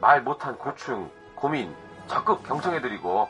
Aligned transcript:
말 0.00 0.22
못한 0.22 0.56
고충, 0.56 1.10
고민 1.34 1.74
적극 2.08 2.42
경청해드리고 2.44 3.28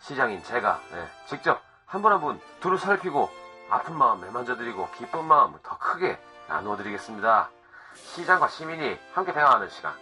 시장인 0.00 0.42
제가 0.44 0.80
네, 0.92 1.06
직접 1.28 1.62
한 1.86 2.02
분 2.02 2.12
한 2.12 2.20
분 2.20 2.40
두루 2.60 2.78
살피고 2.78 3.28
아픈 3.70 3.96
마음 3.96 4.20
매만져드리고 4.20 4.88
기쁜 4.96 5.24
마음 5.24 5.54
더 5.62 5.78
크게 5.78 6.18
나누어드리겠습니다. 6.48 7.50
시장과 8.14 8.48
시민이 8.48 8.96
함께 9.12 9.32
대화하는 9.32 9.68
시간. 9.70 9.92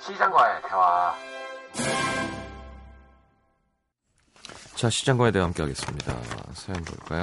시장과의 0.00 0.62
대화. 0.62 1.14
자, 4.74 4.88
시장과에 4.88 5.30
대해 5.30 5.42
함께 5.42 5.62
하겠습니다. 5.62 6.14
사연 6.54 6.82
볼까요? 6.84 7.22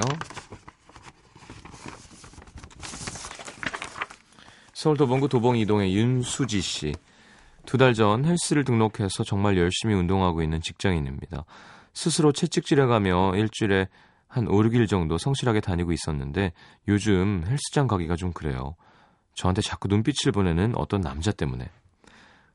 서울 4.72 4.96
도봉구 4.96 5.28
도봉 5.28 5.56
이동의 5.56 5.96
윤수지 5.96 6.60
씨. 6.60 6.94
두 7.68 7.76
달 7.76 7.92
전 7.92 8.24
헬스를 8.24 8.64
등록해서 8.64 9.24
정말 9.24 9.58
열심히 9.58 9.94
운동하고 9.94 10.40
있는 10.42 10.58
직장인입니다. 10.62 11.44
스스로 11.92 12.32
채찍질해가며 12.32 13.34
일주일에 13.36 13.88
한 14.26 14.48
5, 14.48 14.52
6일 14.62 14.88
정도 14.88 15.18
성실하게 15.18 15.60
다니고 15.60 15.92
있었는데 15.92 16.52
요즘 16.88 17.44
헬스장 17.46 17.86
가기가 17.86 18.16
좀 18.16 18.32
그래요. 18.32 18.74
저한테 19.34 19.60
자꾸 19.60 19.86
눈빛을 19.88 20.32
보내는 20.32 20.76
어떤 20.76 21.02
남자 21.02 21.30
때문에. 21.30 21.68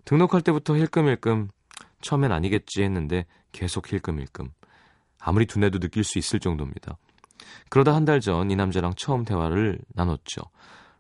등록할 0.06 0.41
때부터 0.41 0.75
힐끔힐끔 0.75 1.50
처음엔 2.02 2.31
아니겠지 2.31 2.81
했는데 2.81 3.28
계속 3.52 3.94
힐끔힐끔. 3.94 4.50
아무리 5.19 5.46
두뇌도 5.46 5.78
느낄 5.78 6.03
수 6.03 6.18
있을 6.18 6.40
정도입니다. 6.40 6.97
그러다 7.69 7.94
한 7.94 8.06
달 8.06 8.19
전 8.19 8.50
이 8.50 8.56
남자랑 8.56 8.94
처음 8.97 9.25
대화를 9.25 9.78
나눴죠. 9.94 10.41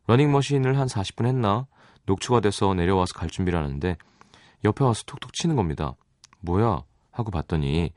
러닝머신을 0.05 0.77
한 0.77 0.87
40분 0.87 1.25
했나? 1.25 1.65
녹초가 2.05 2.39
돼서 2.41 2.73
내려와서 2.73 3.13
갈 3.13 3.29
준비를 3.29 3.57
하는데 3.59 3.97
옆에 4.63 4.83
와서 4.83 5.03
톡톡 5.05 5.33
치는 5.33 5.55
겁니다. 5.55 5.95
뭐야? 6.41 6.83
하고 7.11 7.31
봤더니 7.31 7.93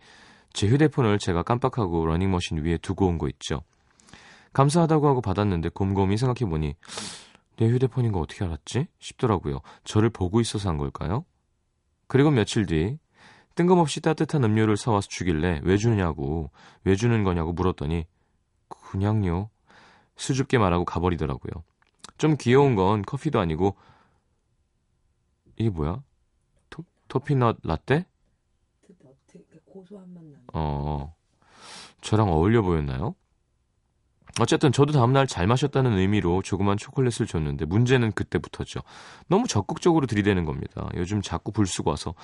제 0.53 0.69
휴대폰을 0.69 1.19
제가 1.19 1.43
깜빡하고 1.43 2.07
러닝머신 2.07 2.65
위에 2.65 2.79
두고 2.79 3.07
온 3.07 3.19
거 3.19 3.29
있죠. 3.29 3.63
감사하다고 4.53 5.07
하고 5.09 5.21
받았는데 5.21 5.71
곰곰이 5.71 6.17
생각해보니 6.17 6.75
내 7.59 7.69
휴대폰인 7.69 8.13
거 8.13 8.21
어떻게 8.21 8.45
알았지? 8.45 8.87
싶더라고요. 8.99 9.61
저를 9.85 10.11
보고 10.11 10.41
있어서 10.41 10.69
한 10.69 10.79
걸까요? 10.79 11.25
그리고 12.07 12.31
며칠 12.31 12.67
뒤 12.67 12.99
뜬금없이 13.55 14.01
따뜻한 14.01 14.45
음료를 14.45 14.77
사와서 14.77 15.09
주길래 15.09 15.61
왜 15.65 15.77
주냐고 15.77 16.51
왜 16.85 16.95
주는 16.97 17.25
거냐고 17.25 17.53
물었더니 17.53 18.07
그냥요 18.69 19.51
수줍게 20.17 20.59
말하고 20.59 20.85
가버리더라고요. 20.85 21.65
좀 22.19 22.37
귀여운 22.39 22.75
건 22.77 23.03
커피도 23.03 23.41
아니고 23.41 23.77
이게 25.57 25.71
뭐야? 25.71 26.03
토, 26.71 26.85
토피넛 27.09 27.59
라떼? 27.63 28.05
되게 29.27 29.61
고소한 29.65 30.13
맛 30.15 30.23
나는. 30.25 30.39
어 30.53 31.15
저랑 32.03 32.29
어울려 32.31 32.63
보였나요? 32.63 33.15
어쨌든 34.39 34.71
저도 34.71 34.93
다음날 34.93 35.27
잘 35.27 35.47
마셨다는 35.47 35.97
의미로 35.97 36.43
조그만 36.43 36.77
초콜릿을 36.77 37.27
줬는데 37.27 37.65
문제는 37.65 38.13
그때부터죠. 38.13 38.81
너무 39.29 39.47
적극적으로 39.49 40.07
들이대는 40.07 40.45
겁니다. 40.45 40.89
요즘 40.95 41.23
자꾸 41.23 41.53
불쑥 41.53 41.89
와서 41.89 42.15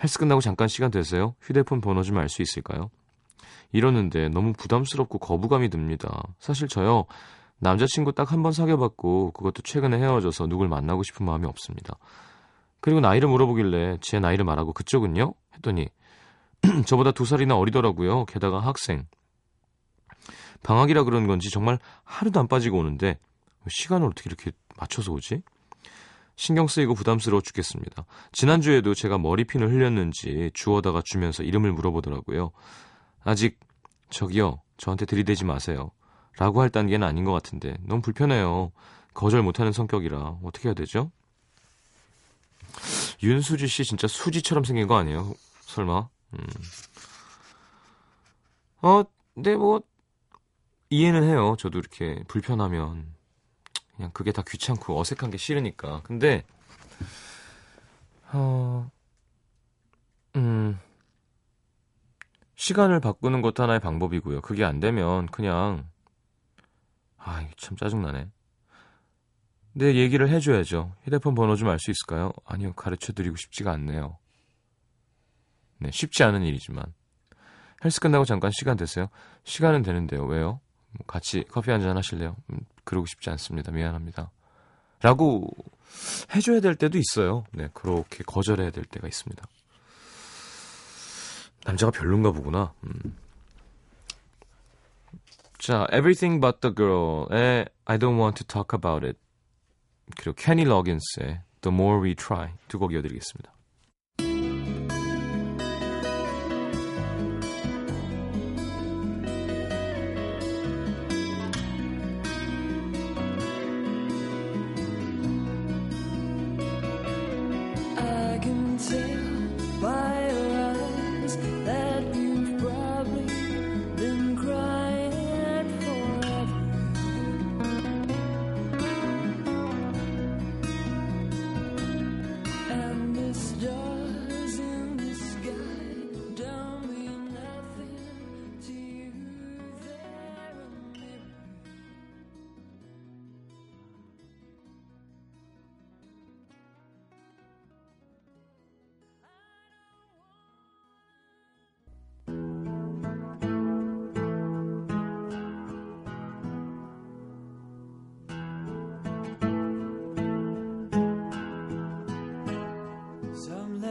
헬스 0.00 0.18
끝나고 0.20 0.40
잠깐 0.40 0.68
시간 0.68 0.90
되세요? 0.92 1.34
휴대폰 1.40 1.80
번호 1.80 2.02
좀 2.02 2.16
알 2.18 2.28
수 2.28 2.42
있을까요? 2.42 2.90
이러는데 3.72 4.28
너무 4.28 4.52
부담스럽고 4.52 5.18
거부감이 5.18 5.68
듭니다. 5.68 6.22
사실 6.38 6.68
저요 6.68 7.06
남자친구 7.58 8.12
딱 8.12 8.30
한 8.32 8.42
번 8.42 8.52
사귀어봤고 8.52 9.32
그것도 9.32 9.62
최근에 9.62 9.98
헤어져서 9.98 10.46
누굴 10.46 10.68
만나고 10.68 11.02
싶은 11.02 11.26
마음이 11.26 11.44
없습니다. 11.46 11.96
그리고 12.80 13.00
나이를 13.00 13.28
물어보길래 13.28 13.98
제 14.00 14.20
나이를 14.20 14.44
말하고 14.44 14.72
그쪽은요? 14.72 15.34
했더니 15.54 15.88
저보다 16.86 17.12
두 17.12 17.24
살이나 17.24 17.56
어리더라고요. 17.56 18.24
게다가 18.26 18.60
학생. 18.60 19.06
방학이라 20.62 21.04
그런 21.04 21.26
건지 21.26 21.50
정말 21.50 21.78
하루도 22.04 22.40
안 22.40 22.48
빠지고 22.48 22.78
오는데 22.78 23.18
시간을 23.68 24.08
어떻게 24.08 24.28
이렇게 24.28 24.52
맞춰서 24.76 25.12
오지? 25.12 25.42
신경 26.36 26.68
쓰이고 26.68 26.94
부담스러워 26.94 27.42
죽겠습니다. 27.42 28.04
지난주에도 28.32 28.94
제가 28.94 29.18
머리핀을 29.18 29.70
흘렸는지 29.72 30.52
주워다가 30.54 31.02
주면서 31.04 31.42
이름을 31.42 31.72
물어보더라고요. 31.72 32.52
아직 33.24 33.58
저기요 34.10 34.62
저한테 34.76 35.04
들이대지 35.04 35.44
마세요. 35.44 35.90
라고 36.38 36.60
할 36.60 36.70
단계는 36.70 37.06
아닌 37.06 37.24
것 37.24 37.32
같은데 37.32 37.76
너무 37.82 38.00
불편해요. 38.02 38.70
거절 39.14 39.42
못하는 39.42 39.72
성격이라 39.72 40.38
어떻게 40.44 40.68
해야 40.68 40.74
되죠? 40.74 41.10
윤수지 43.22 43.66
씨 43.66 43.84
진짜 43.84 44.06
수지처럼 44.06 44.64
생긴 44.64 44.86
거 44.86 44.96
아니에요? 44.96 45.34
설마? 45.62 46.08
음. 46.34 46.46
어, 48.82 49.02
근데 49.34 49.56
뭐 49.56 49.80
이해는 50.90 51.24
해요. 51.24 51.56
저도 51.58 51.78
이렇게 51.78 52.22
불편하면 52.28 53.14
그냥 53.96 54.10
그게 54.12 54.32
다 54.32 54.42
귀찮고 54.46 54.98
어색한 54.98 55.30
게 55.30 55.36
싫으니까. 55.36 56.02
근데 56.02 56.44
어, 58.32 58.90
음, 60.36 60.78
시간을 62.56 63.00
바꾸는 63.00 63.42
것도 63.42 63.62
하나의 63.62 63.80
방법이고요. 63.80 64.40
그게 64.40 64.64
안 64.64 64.80
되면 64.80 65.26
그냥 65.26 65.88
아, 67.16 67.46
참 67.56 67.76
짜증 67.76 68.02
나네. 68.02 68.28
내 69.72 69.94
얘기를 69.94 70.28
해줘야죠. 70.28 70.92
휴대폰 71.04 71.34
번호 71.34 71.54
좀 71.56 71.68
알 71.68 71.78
수 71.78 71.90
있을까요? 71.90 72.32
아니요, 72.44 72.72
가르쳐 72.74 73.12
드리고 73.12 73.36
싶지가 73.36 73.70
않네요. 73.72 74.18
네, 75.78 75.90
쉽지 75.92 76.24
않은 76.24 76.42
일이지만. 76.42 76.92
헬스 77.84 78.00
끝나고 78.00 78.24
잠깐 78.24 78.50
시간 78.50 78.76
되세요? 78.76 79.08
시간은 79.44 79.82
되는데요. 79.82 80.24
왜요? 80.24 80.60
뭐 80.90 81.06
같이 81.06 81.44
커피 81.48 81.70
한 81.70 81.80
잔 81.80 81.96
하실래요? 81.96 82.34
음, 82.50 82.60
그러고 82.84 83.06
싶지 83.06 83.30
않습니다. 83.30 83.70
미안합니다. 83.70 84.30
라고 85.00 85.48
해줘야 86.34 86.60
될 86.60 86.74
때도 86.74 86.98
있어요. 86.98 87.44
네, 87.52 87.68
그렇게 87.72 88.24
거절해야 88.24 88.70
될 88.70 88.84
때가 88.84 89.06
있습니다. 89.06 89.44
남자가 91.64 91.92
별론가 91.92 92.32
보구나. 92.32 92.72
음. 92.84 93.16
자, 95.58 95.86
Everything 95.92 96.40
But 96.40 96.60
The 96.60 96.74
Girl의 96.74 97.66
I 97.84 97.98
Don't 97.98 98.18
Want 98.18 98.42
To 98.42 98.46
Talk 98.46 98.76
About 98.76 99.06
It 99.06 99.18
그리고 100.16 100.34
케니 100.36 100.64
러긴스의 100.64 101.40
The 101.60 101.74
More 101.74 102.00
We 102.02 102.14
Try 102.14 102.50
두 102.68 102.78
곡 102.78 102.92
이어드리겠습니다. 102.92 103.52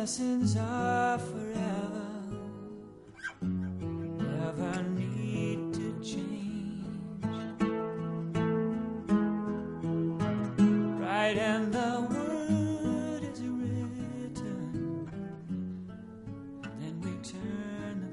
Lessons 0.07 0.55
are 0.55 1.19
forever. 1.19 2.07
Never 3.41 4.83
need 4.83 5.73
to 5.73 5.99
change. 6.01 6.85
Right 11.01 11.37
and 11.37 11.73
the 11.73 12.07
word 12.09 13.21
is 13.33 13.41
written. 13.41 15.09
Then 16.79 16.95
we 17.03 17.11
turn 17.21 17.95
the 18.05 18.11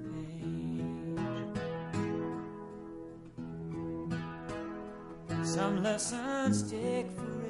page. 5.31 5.47
Some 5.47 5.81
lessons 5.85 6.69
take 6.69 7.09
forever. 7.13 7.44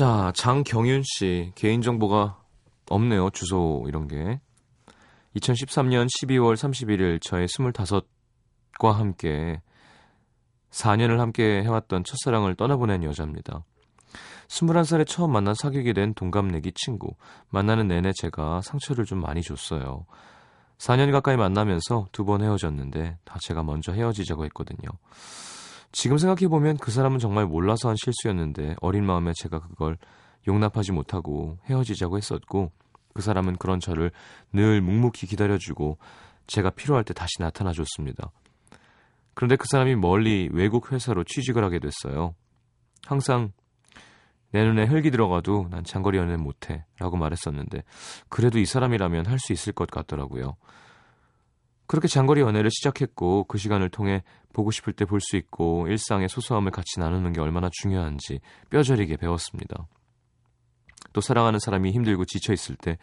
자, 0.00 0.32
장경윤 0.34 1.02
씨 1.04 1.52
개인정보가 1.56 2.40
없네요. 2.88 3.28
주소 3.28 3.84
이런 3.86 4.08
게. 4.08 4.40
2013년 5.36 6.06
12월 6.06 6.54
31일 6.54 7.20
저의 7.20 7.46
25과 7.46 8.92
함께 8.92 9.60
4년을 10.70 11.18
함께 11.18 11.62
해왔던 11.64 12.04
첫사랑을 12.04 12.54
떠나보낸 12.54 13.04
여자입니다. 13.04 13.62
21살에 14.48 15.06
처음 15.06 15.32
만난 15.32 15.54
사귀게 15.54 15.92
된 15.92 16.14
동갑내기 16.14 16.72
친구. 16.76 17.14
만나는 17.50 17.86
내내 17.86 18.12
제가 18.14 18.62
상처를 18.62 19.04
좀 19.04 19.20
많이 19.20 19.42
줬어요. 19.42 20.06
4년 20.78 21.12
가까이 21.12 21.36
만나면서 21.36 22.06
두 22.10 22.24
번 22.24 22.42
헤어졌는데 22.42 23.18
다 23.26 23.38
제가 23.42 23.62
먼저 23.64 23.92
헤어지자고 23.92 24.46
했거든요. 24.46 24.88
지금 25.92 26.18
생각해보면 26.18 26.76
그 26.78 26.90
사람은 26.90 27.18
정말 27.18 27.46
몰라서 27.46 27.88
한 27.88 27.96
실수였는데 27.96 28.76
어린 28.80 29.04
마음에 29.04 29.32
제가 29.34 29.58
그걸 29.60 29.98
용납하지 30.46 30.92
못하고 30.92 31.58
헤어지자고 31.68 32.16
했었고 32.16 32.70
그 33.12 33.22
사람은 33.22 33.56
그런 33.56 33.80
저를 33.80 34.12
늘 34.52 34.80
묵묵히 34.80 35.26
기다려주고 35.26 35.98
제가 36.46 36.70
필요할 36.70 37.04
때 37.04 37.12
다시 37.12 37.40
나타나줬습니다. 37.40 38.30
그런데 39.34 39.56
그 39.56 39.66
사람이 39.68 39.96
멀리 39.96 40.48
외국 40.52 40.92
회사로 40.92 41.24
취직을 41.24 41.64
하게 41.64 41.78
됐어요. 41.78 42.34
항상 43.06 43.52
내 44.52 44.64
눈에 44.64 44.84
흙이 44.84 45.10
들어가도 45.10 45.68
난 45.70 45.84
장거리 45.84 46.18
연애 46.18 46.36
못해 46.36 46.84
라고 46.98 47.16
말했었는데 47.16 47.82
그래도 48.28 48.58
이 48.58 48.66
사람이라면 48.66 49.26
할 49.26 49.38
수 49.38 49.52
있을 49.52 49.72
것 49.72 49.90
같더라고요. 49.90 50.56
그렇게 51.90 52.06
장거리 52.06 52.40
연애를 52.40 52.70
시작했고 52.70 53.46
그 53.48 53.58
시간을 53.58 53.88
통해 53.88 54.22
보고 54.52 54.70
싶을 54.70 54.92
때 54.92 55.04
볼 55.04 55.20
수 55.20 55.36
있고 55.36 55.88
일상의 55.88 56.28
소소함을 56.28 56.70
같이 56.70 57.00
나누는 57.00 57.32
게 57.32 57.40
얼마나 57.40 57.68
중요한지 57.82 58.38
뼈저리게 58.70 59.16
배웠습니다. 59.16 59.88
또 61.12 61.20
사랑하는 61.20 61.58
사람이 61.58 61.90
힘들고 61.90 62.26
지쳐 62.26 62.52
있을 62.52 62.76
때 62.76 62.96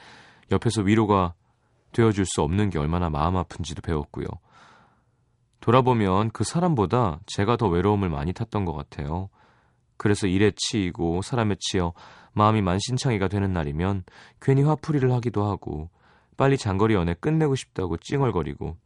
옆에서 0.53 0.83
위로가 0.83 1.33
되어줄 1.91 2.23
수 2.25 2.41
없는 2.41 2.69
게 2.69 2.79
얼마나 2.79 3.09
마음 3.09 3.35
아픈지도 3.35 3.81
배웠고요. 3.81 4.25
돌아보면 5.59 6.31
그 6.31 6.45
사람보다 6.45 7.19
제가 7.25 7.57
더 7.57 7.67
외로움을 7.67 8.07
많이 8.07 8.31
탔던 8.31 8.63
것 8.63 8.71
같아요. 8.71 9.27
그래서 9.97 10.27
일에 10.27 10.53
치이고 10.55 11.23
사람에 11.23 11.55
치여 11.59 11.91
마음이 12.31 12.61
만신창이가 12.61 13.27
되는 13.27 13.51
날이면 13.51 14.05
괜히 14.39 14.63
화풀이를 14.63 15.11
하기도 15.11 15.45
하고 15.45 15.89
빨리 16.37 16.57
장거리 16.57 16.93
연애 16.93 17.13
끝내고 17.13 17.55
싶다고 17.55 17.97
찡얼거리고 17.97 18.77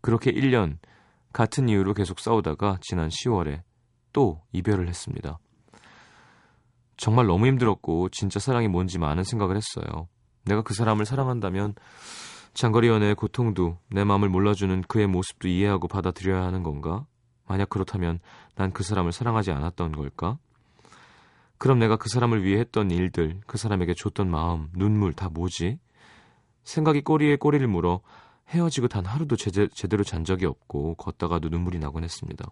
그렇게 0.00 0.32
1년 0.32 0.78
같은 1.32 1.68
이유로 1.68 1.94
계속 1.94 2.18
싸우다가 2.18 2.78
지난 2.80 3.08
10월에 3.08 3.62
또 4.12 4.42
이별을 4.52 4.88
했습니다. 4.88 5.38
정말 6.96 7.26
너무 7.26 7.46
힘들었고 7.46 8.08
진짜 8.10 8.40
사랑이 8.40 8.68
뭔지 8.68 8.98
많은 8.98 9.24
생각을 9.24 9.56
했어요. 9.56 10.08
내가 10.44 10.62
그 10.62 10.74
사람을 10.74 11.04
사랑한다면 11.04 11.74
장거리 12.54 12.88
연애의 12.88 13.14
고통도 13.14 13.78
내 13.90 14.04
마음을 14.04 14.28
몰라주는 14.28 14.82
그의 14.82 15.06
모습도 15.06 15.48
이해하고 15.48 15.88
받아들여야 15.88 16.42
하는 16.42 16.62
건가? 16.62 17.06
만약 17.46 17.70
그렇다면 17.70 18.20
난 18.54 18.70
그 18.72 18.82
사람을 18.82 19.12
사랑하지 19.12 19.50
않았던 19.52 19.92
걸까? 19.92 20.38
그럼 21.58 21.78
내가 21.78 21.96
그 21.96 22.08
사람을 22.08 22.44
위해 22.44 22.58
했던 22.60 22.90
일들, 22.90 23.40
그 23.46 23.56
사람에게 23.56 23.94
줬던 23.94 24.30
마음, 24.30 24.68
눈물 24.74 25.12
다 25.12 25.28
뭐지? 25.28 25.78
생각이 26.64 27.02
꼬리에 27.02 27.36
꼬리를 27.36 27.66
물어 27.66 28.00
헤어지고 28.48 28.88
단 28.88 29.06
하루도 29.06 29.36
제대, 29.36 29.68
제대로 29.68 30.04
잔 30.04 30.24
적이 30.24 30.46
없고 30.46 30.96
걷다가도 30.96 31.48
눈물이 31.48 31.78
나곤 31.78 32.04
했습니다. 32.04 32.50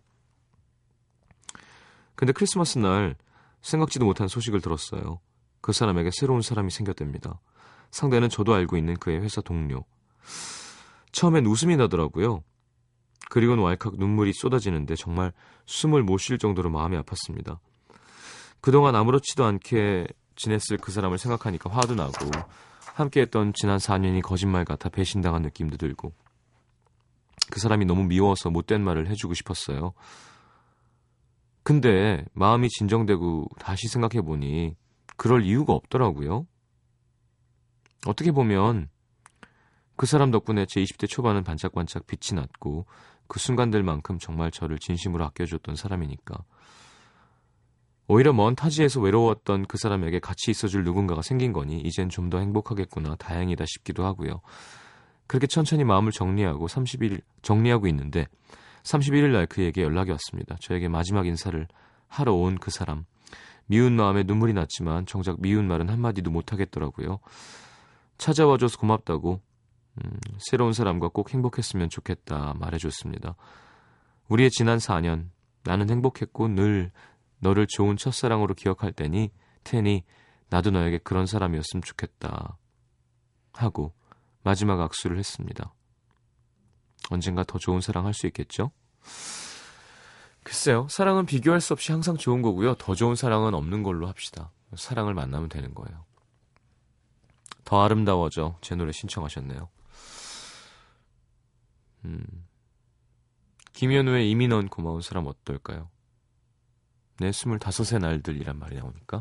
근데 2.15 2.33
크리스마스 2.33 2.79
날 2.79 3.17
생각지도 3.63 4.05
못한 4.05 4.29
소식을 4.29 4.61
들었어요. 4.61 5.21
그 5.61 5.73
사람에게 5.73 6.11
새로운 6.13 6.43
사람이 6.43 6.71
생겼답니다. 6.71 7.41
상대는 7.91 8.29
저도 8.29 8.55
알고 8.55 8.77
있는 8.77 8.95
그의 8.97 9.21
회사 9.21 9.41
동료. 9.41 9.85
처음엔 11.13 11.47
웃음이 11.47 11.77
나더라고요. 11.77 12.43
그리고는 13.31 13.63
왈칵 13.63 13.97
눈물이 13.99 14.33
쏟아지는데 14.33 14.97
정말 14.97 15.33
숨을 15.67 16.03
못 16.03 16.19
쉴 16.19 16.39
정도로 16.39 16.71
마음이 16.71 16.97
아팠습니다. 16.99 17.59
그동안 18.61 18.95
아무렇지도 18.95 19.45
않게 19.45 20.07
지냈을 20.37 20.79
그 20.79 20.93
사람을 20.93 21.19
생각하니까 21.19 21.71
화도 21.71 21.95
나고 21.95 22.31
함께했던 22.95 23.53
지난 23.55 23.79
4년이 23.79 24.23
거짓말 24.23 24.65
같아 24.65 24.89
배신당한 24.89 25.43
느낌도 25.43 25.77
들고 25.77 26.13
그 27.51 27.61
사람이 27.61 27.85
너무 27.85 28.05
미워서 28.05 28.51
못된 28.51 28.83
말을 28.83 29.09
해주고 29.09 29.35
싶었어요. 29.35 29.93
근데 31.63 32.25
마음이 32.33 32.69
진정되고 32.69 33.49
다시 33.59 33.89
생각해보니 33.89 34.77
그럴 35.17 35.43
이유가 35.43 35.75
없더라고요. 35.75 36.47
어떻게 38.07 38.33
보면 38.33 38.89
그 39.97 40.07
사람 40.07 40.31
덕분에 40.31 40.65
제 40.67 40.81
20대 40.81 41.09
초반은 41.09 41.45
반짝반짝 41.45 42.07
빛이 42.07 42.41
났고 42.41 42.87
그 43.27 43.39
순간들만큼 43.39 44.19
정말 44.19 44.51
저를 44.51 44.79
진심으로 44.79 45.25
아껴줬던 45.27 45.77
사람이니까. 45.77 46.43
오히려 48.13 48.33
먼 48.33 48.57
타지에서 48.57 49.01
외로웠던 49.01 49.67
그 49.67 49.79
사람에게 49.79 50.19
같이 50.19 50.51
있어줄 50.51 50.83
누군가가 50.83 51.23
생긴 51.23 51.53
거니 51.53 51.81
이젠 51.81 52.09
좀 52.09 52.29
더 52.29 52.39
행복하겠구나 52.41 53.15
다행이다 53.15 53.65
싶기도 53.69 54.05
하고요. 54.05 54.41
그렇게 55.29 55.47
천천히 55.47 55.85
마음을 55.85 56.11
정리하고 56.11 56.67
30일 56.67 57.23
정리하고 57.43 57.87
있는데 57.87 58.27
31일 58.83 59.31
날 59.31 59.47
그에게 59.47 59.83
연락이 59.83 60.11
왔습니다. 60.11 60.57
저에게 60.61 60.89
마지막 60.89 61.29
인사를 61.29 61.69
하러 62.09 62.35
온 62.35 62.57
그 62.57 62.73
사람. 62.73 63.05
미운 63.67 63.95
마음에 63.95 64.25
눈물이 64.25 64.55
났지만 64.55 65.07
정작 65.07 65.41
미운 65.41 65.69
말은 65.69 65.89
한마디도 65.89 66.33
못하겠더라고요. 66.33 67.21
찾아와줘서 68.19 68.79
고맙다고 68.79 69.41
음, 70.05 70.11
새로운 70.39 70.73
사람과 70.73 71.09
꼭 71.09 71.33
행복했으면 71.33 71.89
좋겠다 71.89 72.55
말해줬습니다. 72.59 73.37
우리의 74.29 74.51
지난 74.51 74.79
4년 74.79 75.29
나는 75.63 75.91
행복했고 75.91 76.49
늘 76.49 76.91
너를 77.41 77.67
좋은 77.69 77.97
첫사랑으로 77.97 78.55
기억할 78.55 78.93
테니 78.93 79.31
테니 79.65 80.05
나도 80.49 80.71
너에게 80.71 80.99
그런 80.99 81.27
사람이었으면 81.27 81.83
좋겠다 81.83 82.57
하고 83.53 83.95
마지막 84.43 84.81
악수를 84.81 85.19
했습니다. 85.19 85.75
언젠가 87.11 87.43
더 87.45 87.59
좋은 87.59 87.81
사랑 87.81 88.07
할 88.07 88.15
수 88.15 88.27
있겠죠? 88.27 88.71
글쎄요, 90.43 90.87
사랑은 90.89 91.27
비교할 91.27 91.61
수 91.61 91.73
없이 91.73 91.93
항상 91.93 92.17
좋은 92.17 92.41
거고요. 92.43 92.75
더 92.77 92.95
좋은 92.95 93.15
사랑은 93.15 93.55
없는 93.55 93.83
걸로 93.83 94.09
합시다. 94.09 94.51
사랑을 94.75 95.15
만나면 95.15 95.49
되는 95.49 95.75
거예요. 95.75 96.05
더 97.65 97.83
아름다워져 97.83 98.57
제 98.63 98.75
노래 98.75 98.93
신청하셨네요. 98.93 99.69
음. 102.07 102.47
김현우의 103.73 104.31
이민원 104.31 104.69
고마운 104.69 105.01
사람 105.03 105.27
어떨까요? 105.27 105.91
내 107.21 107.33
스물다섯의 107.33 108.01
날들이란 108.01 108.59
말이 108.59 108.77
나오니까. 108.77 109.21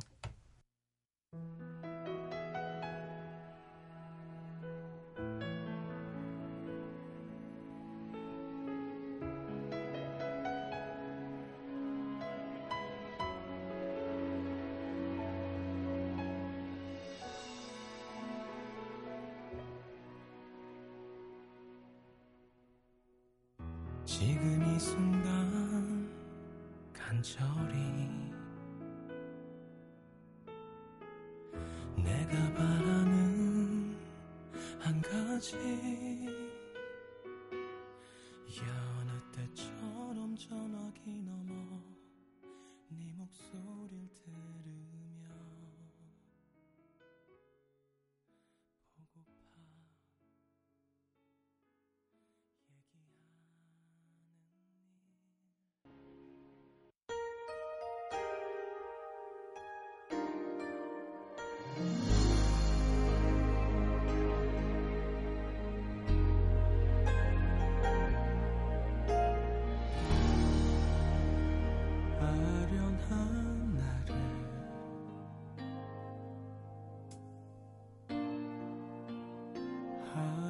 한 35.39 35.78
하 80.15 80.48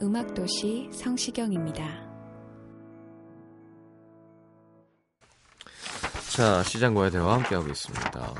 음악도시 0.00 0.88
성시경입니다. 0.92 1.84
자, 6.34 6.62
시장과의 6.62 7.10
대화 7.10 7.34
함께하고 7.34 7.68
있습니다. 7.68 8.34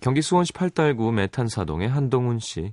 경기 0.00 0.20
수원시 0.22 0.52
팔달구 0.52 1.10
메탄사동의 1.12 1.88
한동훈 1.88 2.38
씨. 2.38 2.72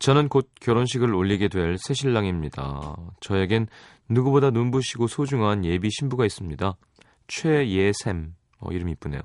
저는 0.00 0.28
곧 0.28 0.50
결혼식을 0.60 1.14
올리게 1.14 1.48
될 1.48 1.76
새 1.78 1.94
신랑입니다. 1.94 2.96
저에겐 3.20 3.68
누구보다 4.08 4.50
눈부시고 4.50 5.06
소중한 5.06 5.64
예비 5.64 5.88
신부가 5.90 6.24
있습니다. 6.26 6.74
최예샘. 7.28 8.34
어, 8.58 8.72
이름 8.72 8.88
이쁘네요. 8.88 9.20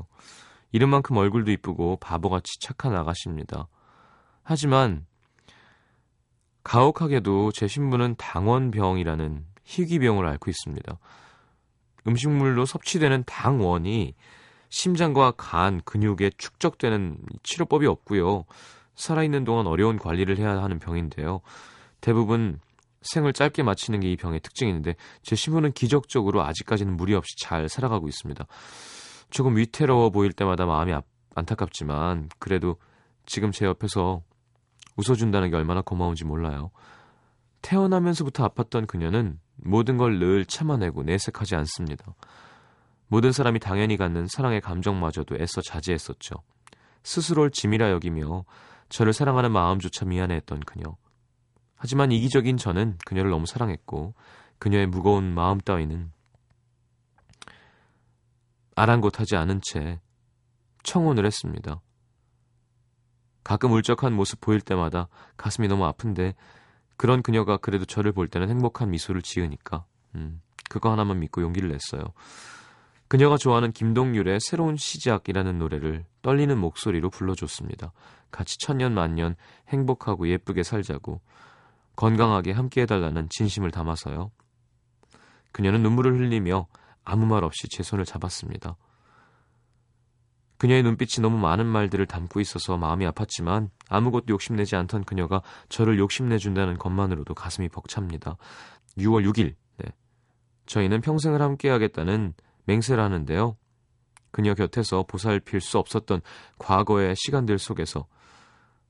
이름만큼 0.71 1.17
얼굴도 1.17 1.51
이쁘고 1.51 1.97
바보같이 1.97 2.59
착한 2.61 2.95
아가씨입니다. 2.95 3.67
하지만 4.43 5.05
가혹하게도 6.79 7.53
제 7.53 7.69
신부는 7.69 8.15
당원병이라는 8.17 9.45
희귀병을 9.63 10.25
앓고 10.27 10.51
있습니다. 10.51 10.97
음식물로 12.05 12.65
섭취되는 12.65 13.23
당원이 13.25 14.13
심장과 14.67 15.31
간, 15.37 15.79
근육에 15.85 16.31
축적되는 16.37 17.17
치료법이 17.43 17.87
없고요. 17.87 18.43
살아있는 18.95 19.45
동안 19.45 19.67
어려운 19.67 19.97
관리를 19.97 20.37
해야 20.37 20.61
하는 20.61 20.77
병인데요. 20.79 21.39
대부분 22.01 22.59
생을 23.03 23.31
짧게 23.31 23.63
마치는 23.63 24.01
게 24.01 24.11
이 24.11 24.17
병의 24.17 24.41
특징인데 24.41 24.95
제 25.21 25.37
신부는 25.37 25.71
기적적으로 25.71 26.43
아직까지는 26.43 26.97
무리 26.97 27.13
없이 27.13 27.37
잘 27.39 27.69
살아가고 27.69 28.09
있습니다. 28.09 28.45
조금 29.29 29.55
위태로워 29.55 30.09
보일 30.09 30.33
때마다 30.33 30.65
마음이 30.65 30.91
아- 30.91 31.03
안타깝지만 31.35 32.27
그래도 32.37 32.75
지금 33.25 33.53
제 33.53 33.65
옆에서 33.65 34.23
웃어준다는 34.97 35.49
게 35.49 35.55
얼마나 35.55 35.81
고마운지 35.81 36.25
몰라요. 36.25 36.71
태어나면서부터 37.61 38.47
아팠던 38.49 38.87
그녀는 38.87 39.39
모든 39.57 39.97
걸 39.97 40.19
늘 40.19 40.45
참아내고 40.45 41.03
내색하지 41.03 41.55
않습니다. 41.55 42.13
모든 43.07 43.31
사람이 43.31 43.59
당연히 43.59 43.97
갖는 43.97 44.27
사랑의 44.27 44.61
감정마저도 44.61 45.35
애써 45.35 45.61
자제했었죠. 45.61 46.35
스스로를 47.03 47.51
짐이라 47.51 47.91
여기며 47.91 48.45
저를 48.89 49.13
사랑하는 49.13 49.51
마음조차 49.51 50.05
미안해했던 50.05 50.61
그녀. 50.61 50.95
하지만 51.75 52.11
이기적인 52.11 52.57
저는 52.57 52.97
그녀를 53.05 53.29
너무 53.31 53.45
사랑했고 53.45 54.13
그녀의 54.57 54.87
무거운 54.87 55.33
마음 55.33 55.59
따위는 55.59 56.11
아랑곳하지 58.75 59.35
않은 59.35 59.61
채 59.63 59.99
청혼을 60.83 61.25
했습니다. 61.25 61.81
가끔 63.45 63.71
울적한 63.71 64.11
모습 64.11 64.41
보일 64.41 64.59
때마다 64.59 65.07
가슴이 65.37 65.67
너무 65.67 65.85
아픈데 65.85 66.33
그런 66.97 67.21
그녀가 67.21 67.57
그래도 67.57 67.85
저를 67.85 68.11
볼 68.11 68.27
때는 68.27 68.49
행복한 68.49 68.89
미소를 68.89 69.21
지으니까 69.21 69.85
음, 70.15 70.41
그거 70.67 70.91
하나만 70.91 71.19
믿고 71.19 71.43
용기를 71.43 71.69
냈어요. 71.69 72.01
그녀가 73.07 73.37
좋아하는 73.37 73.71
김동률의 73.71 74.39
새로운 74.41 74.77
시작이라는 74.77 75.59
노래를 75.59 76.05
떨리는 76.23 76.57
목소리로 76.57 77.11
불러줬습니다. 77.11 77.91
같이 78.31 78.57
천년 78.57 78.95
만년 78.95 79.35
행복하고 79.69 80.27
예쁘게 80.27 80.63
살자고 80.63 81.21
건강하게 81.95 82.51
함께 82.51 82.81
해달라는 82.81 83.29
진심을 83.29 83.69
담아서요. 83.69 84.31
그녀는 85.51 85.83
눈물을 85.83 86.19
흘리며 86.19 86.65
아무 87.03 87.27
말 87.27 87.43
없이 87.43 87.69
제 87.69 87.83
손을 87.83 88.05
잡았습니다. 88.05 88.75
그녀의 90.57 90.83
눈빛이 90.83 91.21
너무 91.21 91.37
많은 91.37 91.65
말들을 91.65 92.05
담고 92.05 92.39
있어서 92.39 92.77
마음이 92.77 93.05
아팠지만 93.05 93.69
아무것도 93.89 94.25
욕심내지 94.29 94.75
않던 94.75 95.03
그녀가 95.03 95.41
저를 95.69 95.99
욕심내준다는 95.99 96.77
것만으로도 96.77 97.33
가슴이 97.33 97.69
벅찹니다. 97.69 98.37
6월 98.97 99.29
6일, 99.29 99.55
네. 99.77 99.91
저희는 100.65 101.01
평생을 101.01 101.41
함께하겠다는 101.41 102.33
맹세를 102.65 103.03
하는데요. 103.03 103.57
그녀 104.31 104.53
곁에서 104.53 105.03
보살필 105.03 105.61
수 105.61 105.77
없었던 105.77 106.21
과거의 106.57 107.15
시간들 107.15 107.57
속에서 107.57 108.07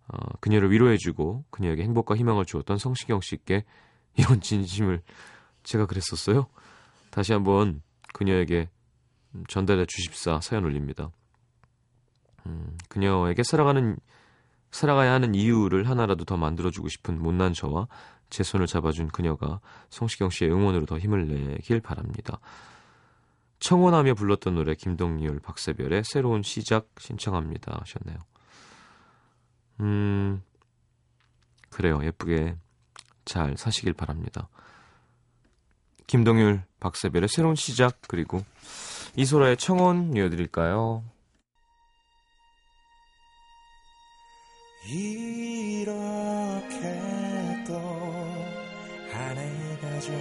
어, 0.07 0.17
그녀를 0.39 0.72
위로해주고 0.72 1.45
그녀에게 1.50 1.84
행복과 1.84 2.15
희망을 2.15 2.45
주었던 2.45 2.77
성시경 2.77 3.22
씨께 3.22 3.65
이런 4.15 4.39
진심을 4.39 5.01
제가 5.63 5.88
그랬었어요. 5.88 6.48
다시 7.10 7.34
한번 7.34 7.81
그녀에게 8.13 8.69
전달해 9.48 9.86
주십사 9.86 10.39
사연 10.41 10.63
올립니다. 10.63 11.12
음, 12.47 12.77
그녀에게 12.89 13.43
살아가는 13.43 13.97
살아가야 14.71 15.13
하는 15.13 15.35
이유를 15.35 15.89
하나라도 15.89 16.25
더 16.25 16.35
만들어주고 16.35 16.89
싶은 16.89 17.21
못난 17.21 17.53
저와 17.53 17.87
제 18.29 18.43
손을 18.43 18.67
잡아준 18.67 19.07
그녀가 19.07 19.61
성시경 19.89 20.29
씨의 20.29 20.51
응원으로 20.51 20.85
더 20.85 20.97
힘을 20.97 21.27
내길 21.27 21.79
바랍니다. 21.79 22.39
청혼하며 23.59 24.15
불렀던 24.15 24.55
노래 24.55 24.75
김동률, 24.75 25.39
박세별의 25.39 26.03
새로운 26.03 26.43
시작 26.43 26.89
신청합니다 26.99 27.79
하셨네요. 27.79 28.19
음, 29.79 30.43
그래요. 31.69 32.01
예쁘게 32.03 32.57
잘 33.23 33.57
사시길 33.57 33.93
바랍니다. 33.93 34.49
김동률, 36.07 36.63
박세별의 36.79 37.29
새로운 37.29 37.55
시작 37.55 37.99
그리고 38.07 38.43
이소라의 39.15 39.57
청혼 39.57 40.15
이어드릴까요? 40.15 41.03
이렇게 44.87 45.95
또 47.67 48.25
한 49.15 49.37
해가 49.37 49.99
져 50.01 50.11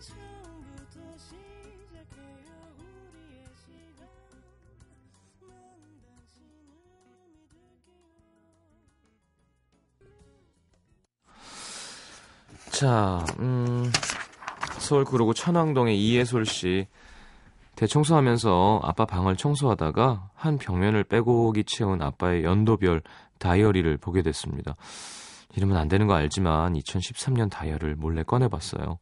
처음부터 0.00 1.00
시작해요 1.18 2.48
우리의 2.78 3.44
시간 3.54 4.08
난 5.42 5.52
당신을 6.00 6.64
믿을게요 7.46 7.90
자, 12.70 13.24
음, 13.40 13.92
서울 14.78 15.04
구로구 15.04 15.34
천왕동의 15.34 16.00
이예솔 16.00 16.46
씨. 16.46 16.86
대청소하면서 17.76 18.80
아빠 18.82 19.04
방을 19.04 19.36
청소하다가 19.36 20.30
한 20.34 20.58
벽면을 20.58 21.04
빼곡이 21.04 21.64
채운 21.64 22.02
아빠의 22.02 22.44
연도별 22.44 23.02
다이어리를 23.38 23.96
보게 23.98 24.22
됐습니다. 24.22 24.76
이러면 25.56 25.76
안 25.76 25.88
되는 25.88 26.06
거 26.06 26.14
알지만 26.14 26.74
2013년 26.74 27.50
다이어리를 27.50 27.96
몰래 27.96 28.22
꺼내봤어요. 28.22 28.98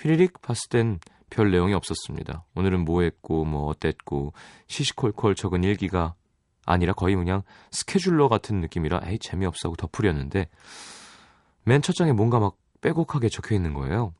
휘리릭 0.00 0.40
봤을 0.42 0.68
땐 0.68 1.00
별 1.30 1.50
내용이 1.50 1.74
없었습니다. 1.74 2.44
오늘은 2.54 2.84
뭐 2.84 3.02
했고 3.02 3.44
뭐 3.44 3.66
어땠고 3.66 4.32
시시콜콜 4.68 5.34
적은 5.34 5.64
일기가 5.64 6.14
아니라 6.64 6.92
거의 6.92 7.16
그냥 7.16 7.42
스케줄러 7.70 8.28
같은 8.28 8.60
느낌이라 8.60 9.00
에이 9.04 9.18
재미없어 9.18 9.68
하고 9.68 9.76
덮으려는데 9.76 10.48
맨 11.64 11.82
첫 11.82 11.94
장에 11.94 12.12
뭔가 12.12 12.38
막 12.38 12.56
빼곡하게 12.80 13.28
적혀 13.28 13.54
있는 13.54 13.74
거예요. 13.74 14.14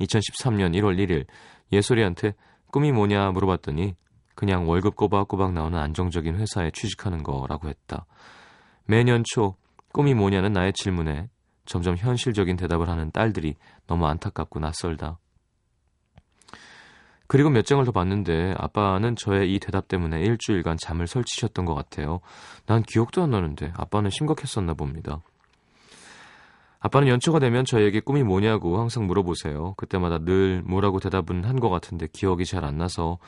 2013년 0.00 0.74
1월 0.76 0.96
1일 0.96 1.26
예솔이한테 1.72 2.34
꿈이 2.70 2.92
뭐냐 2.92 3.30
물어봤더니 3.32 3.96
그냥 4.34 4.68
월급 4.68 4.94
꼬박꼬박 4.96 5.54
나오는 5.54 5.78
안정적인 5.78 6.36
회사에 6.36 6.70
취직하는 6.70 7.22
거라고 7.22 7.68
했다. 7.68 8.06
매년 8.84 9.24
초 9.24 9.56
꿈이 9.92 10.14
뭐냐는 10.14 10.52
나의 10.52 10.72
질문에 10.74 11.28
점점 11.66 11.96
현실적인 11.96 12.56
대답을 12.56 12.88
하는 12.88 13.10
딸들이 13.10 13.56
너무 13.86 14.06
안타깝고 14.06 14.60
낯설다. 14.60 15.18
그리고 17.28 17.50
몇 17.50 17.66
장을 17.66 17.84
더 17.84 17.90
봤는데 17.90 18.54
아빠는 18.56 19.16
저의 19.16 19.52
이 19.52 19.58
대답 19.58 19.88
때문에 19.88 20.20
일주일간 20.22 20.76
잠을 20.78 21.08
설치셨던 21.08 21.64
것 21.64 21.74
같아요. 21.74 22.20
난 22.66 22.82
기억도 22.82 23.22
안 23.22 23.30
나는데 23.30 23.72
아빠는 23.76 24.10
심각했었나 24.10 24.74
봅니다. 24.74 25.20
아빠는 26.78 27.08
연초가 27.08 27.40
되면 27.40 27.64
저에게 27.64 27.98
꿈이 27.98 28.22
뭐냐고 28.22 28.78
항상 28.78 29.06
물어보세요. 29.08 29.74
그때마다 29.76 30.18
늘 30.18 30.62
뭐라고 30.62 31.00
대답은 31.00 31.44
한 31.44 31.56
것 31.56 31.68
같은데 31.68 32.06
기억이 32.12 32.44
잘 32.44 32.64
안 32.64 32.78
나서 32.78 33.18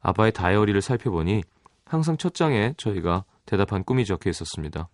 아빠의 0.00 0.32
다이어리를 0.32 0.80
살펴보니 0.80 1.42
항상 1.84 2.16
첫 2.16 2.34
장에 2.34 2.74
저희가 2.78 3.24
대답한 3.46 3.84
꿈이 3.84 4.04
적혀 4.04 4.28
있었습니다. 4.30 4.88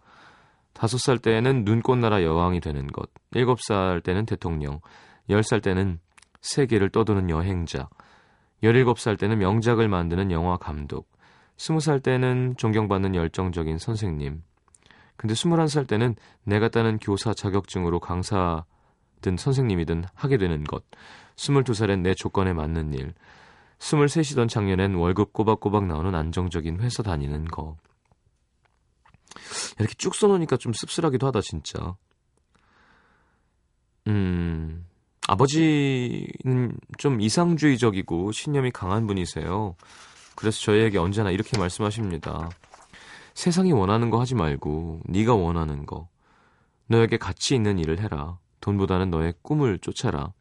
다섯 0.72 0.98
살 0.98 1.18
때는 1.18 1.64
눈꽃나라 1.64 2.22
여왕이 2.22 2.61
되는 2.61 2.87
것, 2.87 3.11
일곱 3.33 3.61
살 3.61 4.00
때는 4.00 4.26
대통령, 4.26 4.80
열 5.28 5.42
살 5.42 5.61
때는 5.61 5.98
세계를 6.40 6.90
떠도는 6.90 7.30
여행자, 7.30 7.88
열일곱 8.62 8.98
살 8.98 9.16
때는 9.16 9.38
명작을 9.38 9.88
만드는 9.88 10.30
영화 10.30 10.56
감독, 10.56 11.09
스무 11.56 11.80
살 11.80 12.00
때는 12.00 12.54
존경받는 12.56 13.14
열정적인 13.14 13.78
선생님, 13.78 14.42
근데 15.20 15.35
21살 15.35 15.87
때는 15.87 16.16
내가 16.44 16.70
따는 16.70 16.98
교사 16.98 17.35
자격증으로 17.35 18.00
강사든 18.00 19.37
선생님이든 19.37 20.04
하게 20.14 20.38
되는 20.38 20.64
것. 20.64 20.83
22살엔 21.37 22.00
내 22.00 22.14
조건에 22.14 22.54
맞는 22.54 22.94
일. 22.94 23.12
23이던 23.80 24.48
작년엔 24.48 24.94
월급 24.94 25.35
꼬박꼬박 25.35 25.85
나오는 25.85 26.14
안정적인 26.14 26.80
회사 26.80 27.02
다니는 27.02 27.44
거. 27.44 27.76
이렇게 29.79 29.95
쭉 29.97 30.14
써놓으니까 30.14 30.57
좀 30.57 30.73
씁쓸하기도 30.73 31.27
하다, 31.27 31.40
진짜. 31.43 31.97
음, 34.07 34.87
아버지는 35.29 36.77
좀 36.99 37.21
이상주의적이고 37.21 38.33
신념이 38.33 38.71
강한 38.71 39.07
분이세요. 39.07 39.77
그래서 40.35 40.61
저희에게 40.61 40.99
언제나 40.99 41.31
이렇게 41.31 41.59
말씀하십니다. 41.59 42.51
세상이 43.35 43.73
원하는 43.73 44.11
거 44.11 44.21
하지 44.21 44.35
말고 44.35 45.01
네가 45.05 45.35
원하는 45.35 45.87
거. 45.87 46.09
너에게 46.87 47.16
가치 47.16 47.55
있는 47.55 47.79
일을 47.79 48.01
해라. 48.01 48.38
돈보다는 48.61 49.11
너의 49.11 49.35
꿈을 49.43 49.79
쫓아라. 49.79 50.33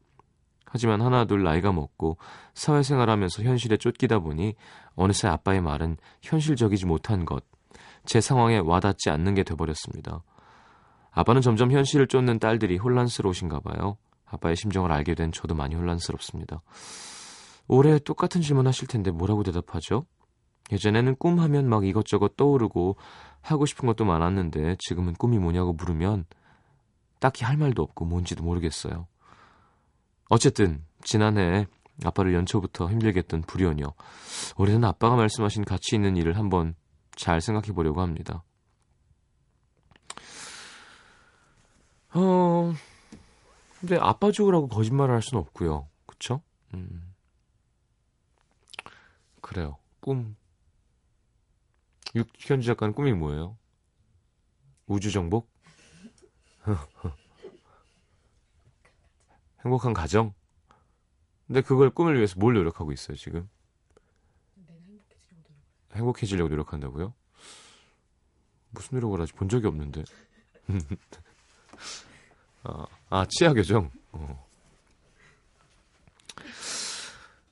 하지만 0.65 1.01
하나 1.01 1.25
둘 1.25 1.43
나이가 1.43 1.71
먹고 1.71 2.17
사회생활하면서 2.53 3.43
현실에 3.43 3.77
쫓기다 3.77 4.19
보니 4.19 4.55
어느새 4.95 5.27
아빠의 5.27 5.61
말은 5.61 5.97
현실적이지 6.21 6.85
못한 6.85 7.25
것, 7.25 7.43
제 8.09 8.21
상황에 8.21 8.57
와닿지 8.57 9.11
않는 9.11 9.35
게 9.35 9.43
돼버렸습니다. 9.43 10.23
아빠는 11.11 11.41
점점 11.41 11.71
현실을 11.71 12.07
쫓는 12.07 12.39
딸들이 12.39 12.77
혼란스러우신가 12.77 13.59
봐요. 13.59 13.97
아빠의 14.25 14.55
심정을 14.55 14.91
알게 14.91 15.13
된 15.13 15.31
저도 15.31 15.53
많이 15.53 15.75
혼란스럽습니다. 15.75 16.63
올해 17.67 17.99
똑같은 17.99 18.41
질문 18.41 18.65
하실 18.65 18.87
텐데 18.87 19.11
뭐라고 19.11 19.43
대답하죠? 19.43 20.07
예전에는 20.71 21.17
꿈 21.17 21.39
하면 21.39 21.69
막 21.69 21.85
이것저것 21.85 22.35
떠오르고 22.35 22.95
하고 23.41 23.67
싶은 23.67 23.85
것도 23.85 24.05
많았는데 24.05 24.77
지금은 24.79 25.13
꿈이 25.13 25.37
뭐냐고 25.37 25.73
물으면 25.73 26.25
딱히 27.19 27.45
할 27.45 27.57
말도 27.57 27.83
없고 27.83 28.05
뭔지도 28.05 28.43
모르겠어요. 28.43 29.05
어쨌든 30.29 30.83
지난해 31.03 31.67
아빠를 32.03 32.33
연초부터 32.33 32.89
힘들게 32.89 33.19
했던 33.19 33.43
불연여 33.43 33.93
올해는 34.57 34.83
아빠가 34.83 35.15
말씀하신 35.15 35.63
가치 35.63 35.95
있는 35.95 36.17
일을 36.17 36.39
한번 36.39 36.73
잘 37.19 37.41
생각해 37.41 37.73
보려고 37.73 37.99
합니다. 38.01 38.45
어 42.13 42.73
근데 43.81 43.97
아빠 43.99 44.31
죽으라고 44.31 44.69
거짓말을 44.69 45.13
할 45.13 45.21
수는 45.21 45.41
없고요. 45.41 45.89
그쵸? 46.05 46.41
음. 46.73 47.13
그래요. 49.41 49.77
꿈 49.99 50.37
육현주 52.15 52.65
작가는 52.65 52.93
꿈이 52.93 53.11
뭐예요? 53.11 53.57
우주 54.87 55.11
정복? 55.11 55.49
행복한 59.65 59.93
가정? 59.93 60.33
근데 61.47 61.61
그걸 61.61 61.89
꿈을 61.89 62.15
위해서 62.15 62.39
뭘 62.39 62.53
노력하고 62.53 62.93
있어요, 62.93 63.17
지금? 63.17 63.49
행복해지려고 65.99 66.49
노력한다고요? 66.49 67.13
무슨 68.71 68.95
노력을 68.95 69.19
하지? 69.21 69.33
본 69.33 69.49
적이 69.49 69.67
없는데. 69.67 70.03
아, 72.63 72.85
아, 73.09 73.25
치아 73.29 73.53
교정. 73.53 73.89
어. 74.11 74.47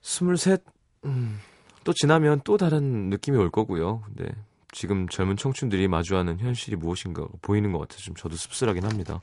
스물셋, 0.01 0.63
음, 1.05 1.39
또 1.83 1.93
지나면 1.93 2.41
또 2.43 2.57
다른 2.57 3.10
느낌이 3.10 3.38
올 3.38 3.51
거고요. 3.51 4.01
근데 4.01 4.29
지금 4.71 5.07
젊은 5.07 5.38
청춘들이 5.38 5.88
마주하는 5.88 6.39
현실이 6.39 6.75
무엇인가 6.75 7.27
보이는 7.41 7.71
것 7.71 7.79
같아서 7.79 8.01
좀 8.01 8.15
저도 8.15 8.36
씁쓸하긴 8.36 8.83
합니다. 8.83 9.21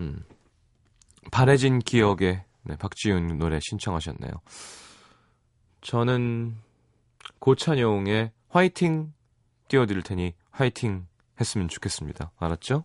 음. 0.00 0.24
바래진 1.30 1.78
기억에 1.80 2.44
네, 2.62 2.76
박지윤 2.76 3.38
노래 3.38 3.58
신청하셨네요. 3.60 4.32
저는 5.80 6.56
고찬용의 7.40 8.32
화이팅 8.48 9.12
띄워드릴 9.68 10.02
테니 10.02 10.34
화이팅 10.50 11.06
했으면 11.40 11.68
좋겠습니다. 11.68 12.32
알았죠? 12.38 12.84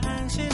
조금 0.00 0.53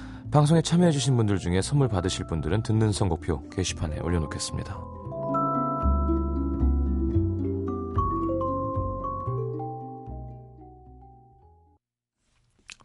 방송에 0.31 0.61
참여해주신 0.61 1.17
분들 1.17 1.39
중에 1.39 1.61
선물 1.61 1.89
받으실 1.89 2.25
분들은 2.25 2.63
듣는 2.63 2.93
선곡표 2.93 3.49
게시판에 3.49 3.99
올려놓겠습니다. 3.99 4.79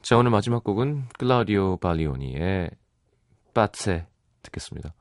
자, 0.02 0.16
오늘 0.16 0.30
마지막 0.30 0.62
곡은 0.62 1.08
클라우디오 1.18 1.78
발리오니의 1.78 2.70
빠체 3.54 4.06
듣겠습니다. 4.42 4.94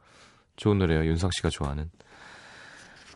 좋은 0.56 0.80
노래예요. 0.80 1.06
윤상 1.06 1.30
씨가 1.32 1.50
좋아하는. 1.50 1.92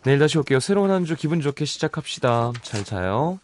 내일 0.04 0.20
다시 0.20 0.38
올게요. 0.38 0.60
새로운 0.60 0.92
한 0.92 1.06
주 1.06 1.16
기분 1.16 1.42
좋게 1.42 1.66
시작합시다. 1.66 2.54
잘 2.62 2.84
자요. 2.84 3.40